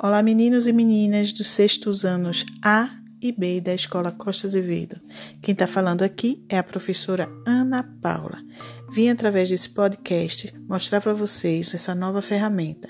Olá, 0.00 0.22
meninos 0.22 0.68
e 0.68 0.72
meninas 0.72 1.32
dos 1.32 1.48
sextos 1.48 2.04
anos 2.04 2.46
A 2.62 2.88
e 3.20 3.32
B 3.32 3.60
da 3.60 3.74
Escola 3.74 4.12
Costa 4.12 4.46
Azevedo. 4.46 5.00
Quem 5.42 5.52
está 5.52 5.66
falando 5.66 6.02
aqui 6.02 6.46
é 6.48 6.56
a 6.56 6.62
professora 6.62 7.28
Ana 7.44 7.82
Paula. 8.00 8.38
Vim 8.92 9.08
através 9.08 9.48
desse 9.48 9.70
podcast 9.70 10.54
mostrar 10.68 11.00
para 11.00 11.12
vocês 11.14 11.74
essa 11.74 11.96
nova 11.96 12.22
ferramenta. 12.22 12.88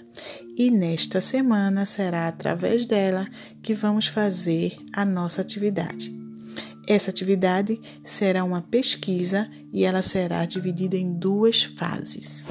E 0.55 0.71
nesta 0.71 1.23
semana 1.23 1.87
será 1.87 2.29
através 2.29 2.85
dela 2.85 3.27
que 3.63 3.73
vamos 3.73 4.07
fazer 4.07 4.77
a 4.95 5.03
nossa 5.03 5.41
atividade. 5.41 6.15
Essa 6.87 7.11
atividade 7.11 7.81
será 8.05 8.45
uma 8.45 8.63
pesquisa 8.63 9.51
e 9.73 9.85
ela 9.85 10.03
será 10.03 10.45
dividida 10.45 10.97
em 10.97 11.13
duas 11.13 11.63
fases. 11.63 12.45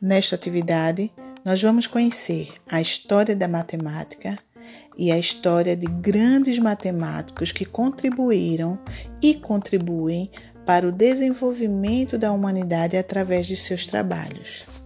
Nesta 0.00 0.36
atividade, 0.36 1.12
nós 1.44 1.60
vamos 1.62 1.86
conhecer 1.86 2.52
a 2.70 2.80
história 2.80 3.36
da 3.36 3.46
matemática 3.46 4.38
e 4.96 5.12
a 5.12 5.18
história 5.18 5.76
de 5.76 5.86
grandes 5.86 6.58
matemáticos 6.58 7.52
que 7.52 7.64
contribuíram 7.64 8.78
e 9.22 9.34
contribuem 9.34 10.30
para 10.64 10.88
o 10.88 10.92
desenvolvimento 10.92 12.18
da 12.18 12.32
humanidade 12.32 12.96
através 12.96 13.46
de 13.46 13.56
seus 13.56 13.86
trabalhos. 13.86 14.77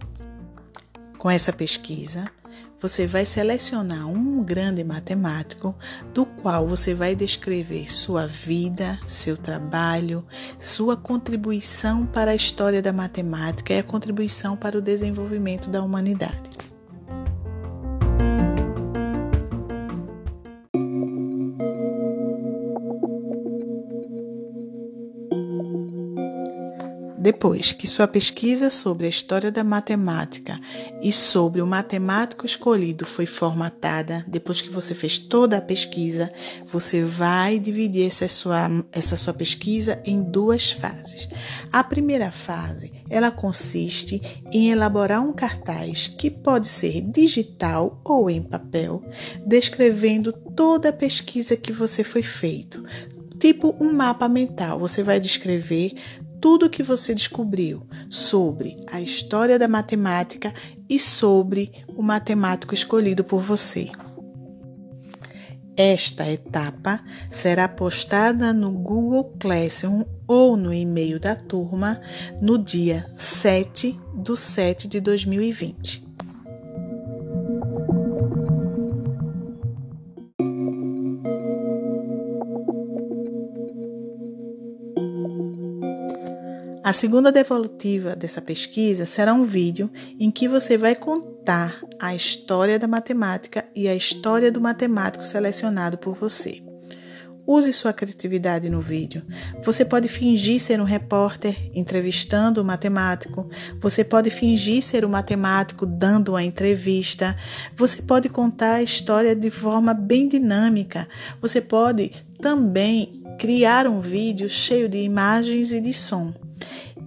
Com 1.23 1.31
essa 1.31 1.53
pesquisa, 1.53 2.29
você 2.77 3.07
vai 3.07 3.25
selecionar 3.25 4.09
um 4.09 4.43
grande 4.43 4.83
matemático 4.83 5.73
do 6.13 6.25
qual 6.25 6.67
você 6.67 6.93
vai 6.93 7.15
descrever 7.15 7.89
sua 7.89 8.27
vida, 8.27 8.99
seu 9.07 9.37
trabalho, 9.37 10.27
sua 10.59 10.97
contribuição 10.97 12.05
para 12.05 12.31
a 12.31 12.35
história 12.35 12.81
da 12.81 12.91
matemática 12.91 13.73
e 13.73 13.79
a 13.79 13.83
contribuição 13.83 14.57
para 14.57 14.77
o 14.77 14.81
desenvolvimento 14.81 15.69
da 15.69 15.81
humanidade. 15.81 16.52
Depois 27.23 27.71
que 27.71 27.87
sua 27.87 28.05
pesquisa 28.05 28.69
sobre 28.69 29.05
a 29.05 29.09
história 29.09 29.49
da 29.49 29.63
matemática 29.63 30.59
e 31.01 31.09
sobre 31.09 31.61
o 31.61 31.65
matemático 31.65 32.45
escolhido 32.45 33.05
foi 33.05 33.25
formatada, 33.25 34.25
depois 34.27 34.59
que 34.59 34.67
você 34.67 34.93
fez 34.93 35.17
toda 35.17 35.55
a 35.55 35.61
pesquisa, 35.61 36.29
você 36.65 37.01
vai 37.01 37.59
dividir 37.59 38.07
essa 38.07 38.27
sua, 38.27 38.69
essa 38.91 39.15
sua 39.15 39.33
pesquisa 39.33 40.01
em 40.05 40.21
duas 40.21 40.71
fases. 40.71 41.29
A 41.71 41.81
primeira 41.81 42.29
fase, 42.29 42.91
ela 43.09 43.31
consiste 43.31 44.21
em 44.51 44.71
elaborar 44.71 45.21
um 45.21 45.31
cartaz 45.31 46.07
que 46.09 46.29
pode 46.29 46.67
ser 46.67 46.99
digital 46.99 48.01
ou 48.03 48.29
em 48.29 48.43
papel, 48.43 49.01
descrevendo 49.45 50.33
toda 50.33 50.89
a 50.89 50.93
pesquisa 50.93 51.55
que 51.55 51.71
você 51.71 52.03
foi 52.03 52.21
feito, 52.21 52.83
tipo 53.39 53.73
um 53.79 53.93
mapa 53.93 54.27
mental. 54.27 54.77
Você 54.77 55.01
vai 55.01 55.21
descrever 55.21 55.93
tudo 56.43 56.65
o 56.65 56.69
que 56.69 56.83
você 56.83 57.15
descobriu 57.15 57.87
sobre 58.09 58.75
a 58.91 58.99
história 58.99 59.57
da 59.57 59.65
matemática 59.65 60.53
e 60.89 60.99
sobre 60.99 61.71
o 61.95 62.03
matemático 62.03 62.73
escolhido 62.73 63.23
por 63.23 63.39
você. 63.39 63.89
Esta 65.77 66.29
etapa 66.29 66.99
será 67.31 67.69
postada 67.69 68.51
no 68.51 68.73
Google 68.73 69.33
Classroom 69.39 70.03
ou 70.27 70.57
no 70.57 70.73
e-mail 70.73 71.17
da 71.17 71.33
turma 71.33 72.01
no 72.41 72.57
dia 72.57 73.09
7 73.15 73.97
de 74.13 74.37
7 74.37 74.89
de 74.89 74.99
2020. 74.99 76.02
A 86.83 86.91
segunda 86.91 87.31
devolutiva 87.31 88.13
dessa 88.13 88.41
pesquisa 88.41 89.05
será 89.05 89.33
um 89.33 89.45
vídeo 89.45 89.89
em 90.19 90.29
que 90.29 90.49
você 90.49 90.77
vai 90.77 90.93
contar 90.93 91.81
a 91.97 92.13
história 92.13 92.77
da 92.77 92.89
matemática 92.89 93.63
e 93.73 93.87
a 93.87 93.95
história 93.95 94.51
do 94.51 94.59
matemático 94.59 95.23
selecionado 95.23 95.97
por 95.97 96.13
você. 96.13 96.61
Use 97.47 97.71
sua 97.71 97.93
criatividade 97.93 98.69
no 98.69 98.81
vídeo. 98.81 99.23
Você 99.63 99.85
pode 99.85 100.09
fingir 100.09 100.59
ser 100.59 100.81
um 100.81 100.83
repórter 100.83 101.71
entrevistando 101.73 102.61
o 102.61 102.65
matemático. 102.65 103.49
Você 103.79 104.03
pode 104.03 104.29
fingir 104.29 104.81
ser 104.81 105.05
o 105.05 105.07
um 105.07 105.11
matemático 105.11 105.85
dando 105.85 106.33
uma 106.33 106.43
entrevista. 106.43 107.33
Você 107.77 108.01
pode 108.01 108.27
contar 108.27 108.75
a 108.75 108.83
história 108.83 109.33
de 109.33 109.49
forma 109.49 109.93
bem 109.93 110.27
dinâmica. 110.27 111.07
Você 111.41 111.61
pode 111.61 112.11
também 112.41 113.09
criar 113.39 113.87
um 113.87 114.01
vídeo 114.01 114.49
cheio 114.49 114.89
de 114.89 114.97
imagens 114.97 115.71
e 115.71 115.79
de 115.79 115.93
som. 115.93 116.33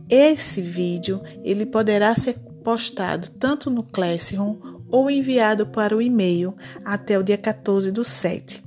Esse 0.09 0.61
vídeo 0.61 1.21
ele 1.43 1.67
poderá 1.67 2.15
ser 2.15 2.39
postado 2.63 3.31
tanto 3.31 3.71
no 3.71 3.83
Classroom 3.83 4.59
ou 4.89 5.11
enviado 5.11 5.67
para 5.67 5.97
o 5.97 6.03
e-mail 6.03 6.55
até 6.85 7.19
o 7.19 7.23
dia 7.23 7.39
14 7.39 7.91
do 7.91 8.05
7, 8.05 8.63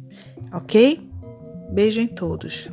ok? 0.54 1.10
Beijo 1.72 2.02
em 2.02 2.08
todos. 2.08 2.72